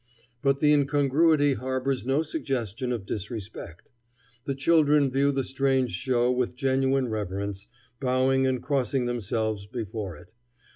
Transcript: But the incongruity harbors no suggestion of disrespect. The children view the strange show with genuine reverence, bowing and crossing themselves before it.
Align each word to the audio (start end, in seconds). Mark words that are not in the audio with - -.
But 0.41 0.61
the 0.61 0.73
incongruity 0.73 1.53
harbors 1.53 2.07
no 2.07 2.23
suggestion 2.23 2.91
of 2.91 3.05
disrespect. 3.05 3.89
The 4.45 4.55
children 4.55 5.11
view 5.11 5.31
the 5.31 5.43
strange 5.43 5.91
show 5.91 6.31
with 6.31 6.55
genuine 6.55 7.07
reverence, 7.09 7.67
bowing 7.99 8.47
and 8.47 8.63
crossing 8.63 9.05
themselves 9.05 9.67
before 9.67 10.15
it. 10.17 10.33